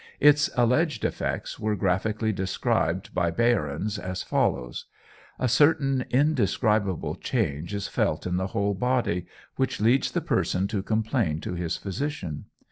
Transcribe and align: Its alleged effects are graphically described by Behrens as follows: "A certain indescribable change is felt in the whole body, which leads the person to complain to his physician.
Its 0.19 0.49
alleged 0.57 1.05
effects 1.05 1.59
are 1.61 1.75
graphically 1.75 2.31
described 2.33 3.13
by 3.13 3.29
Behrens 3.29 3.99
as 3.99 4.23
follows: 4.23 4.85
"A 5.37 5.47
certain 5.47 6.05
indescribable 6.09 7.13
change 7.13 7.71
is 7.75 7.87
felt 7.87 8.25
in 8.25 8.37
the 8.37 8.47
whole 8.47 8.73
body, 8.73 9.27
which 9.57 9.79
leads 9.79 10.09
the 10.09 10.19
person 10.21 10.67
to 10.69 10.81
complain 10.81 11.39
to 11.41 11.53
his 11.53 11.77
physician. 11.77 12.45